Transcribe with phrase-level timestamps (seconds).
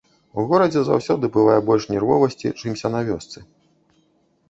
[0.39, 3.49] У горадзе заўсёды бывае больш нервовасці, чымся на вёсцы.